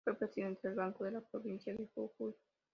[0.03, 2.33] Fue presidente del Banco de la Provincia de Jujuy.